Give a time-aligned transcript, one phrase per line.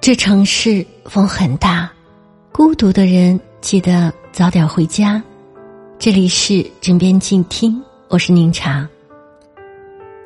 [0.00, 1.90] 这城市风很大，
[2.52, 5.22] 孤独的人记得早点回家。
[5.98, 8.88] 这里是枕边静听，我是宁茶。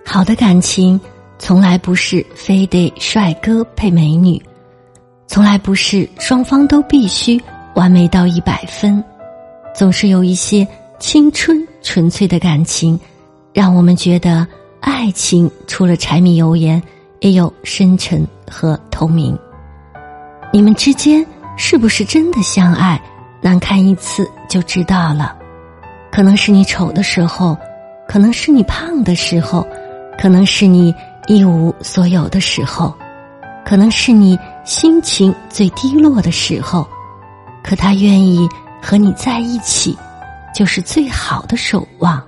[0.05, 1.01] 好的感情
[1.39, 4.41] 从来不是非得帅哥配美女，
[5.27, 7.41] 从来不是双方都必须
[7.75, 9.03] 完美到一百分，
[9.75, 10.69] 总是有一些
[11.01, 13.01] 青春纯粹的感情，
[13.55, 14.47] 让我们觉得
[14.81, 16.81] 爱情除了柴米油盐，
[17.21, 19.37] 也有深沉和透明。
[20.53, 21.25] 你们之间
[21.57, 23.01] 是不是真的相爱？
[23.41, 25.35] 难看一次就知道了。
[26.11, 27.57] 可能是你丑的时候，
[28.07, 29.67] 可能是你胖的时候，
[30.19, 30.95] 可能是你
[31.27, 32.95] 一无所有的时候，
[33.65, 36.87] 可能是你心情最低落的时候。
[37.65, 38.47] 可他愿意
[38.83, 39.97] 和你在一起，
[40.55, 42.23] 就是最好的守望。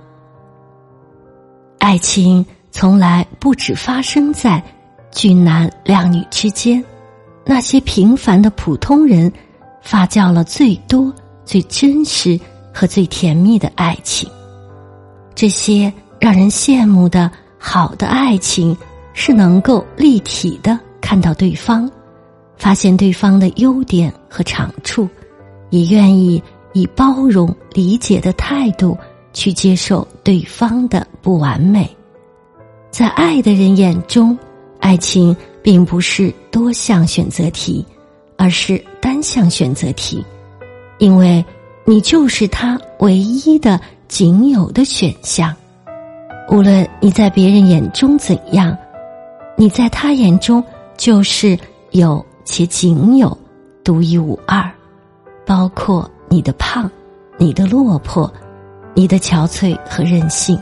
[1.77, 4.63] 爱情从来不只发生在
[5.11, 6.83] 俊男靓女之间。
[7.45, 9.31] 那些平凡的普通人，
[9.81, 11.13] 发酵了最多、
[11.45, 12.39] 最真实
[12.73, 14.27] 和最甜蜜的爱情。
[15.35, 17.29] 这些让人羡慕的
[17.59, 18.75] 好的爱情，
[19.13, 21.89] 是能够立体的看到对方，
[22.57, 25.07] 发现对方的优点和长处，
[25.69, 26.41] 也愿意
[26.73, 28.97] 以包容、理解的态度
[29.33, 31.89] 去接受对方的不完美。
[32.89, 34.37] 在爱的人眼中，
[34.85, 35.35] 爱情。
[35.65, 37.83] 并不是多项选择题，
[38.37, 40.23] 而是单项选择题，
[40.99, 41.43] 因为
[41.85, 45.51] 你就是他唯一的、仅有的选项。
[46.51, 48.77] 无论你在别人眼中怎样，
[49.57, 50.63] 你在他眼中
[50.97, 51.57] 就是
[51.93, 53.35] 有且仅有、
[53.83, 54.71] 独一无二。
[55.47, 56.87] 包括你的胖、
[57.39, 58.31] 你的落魄、
[58.93, 60.55] 你的憔悴和任性，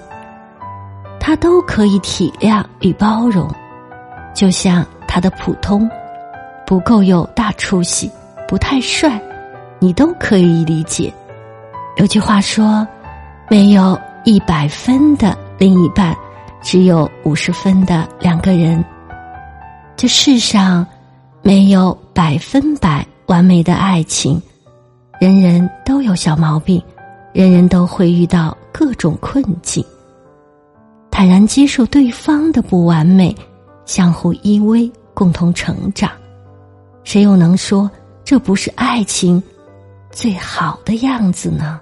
[1.19, 3.45] 他都可以体谅与包容。
[4.43, 5.89] 就像他的普通，
[6.67, 8.11] 不够有大出息，
[8.45, 9.17] 不太帅，
[9.79, 11.13] 你都可以理解。
[11.95, 12.85] 有句话说
[13.49, 16.13] ：“没有一百分的另一半，
[16.61, 18.83] 只有五十分的两个人。”
[19.95, 20.85] 这世上
[21.41, 24.41] 没有百分百完美的爱情，
[25.21, 26.83] 人人都有小毛病，
[27.31, 29.81] 人人都会遇到各种困境。
[31.09, 33.33] 坦然接受对方的不完美。
[33.85, 36.11] 相互依偎，共同成长，
[37.03, 37.89] 谁又能说
[38.23, 39.41] 这不是爱情
[40.11, 41.79] 最好的样子呢？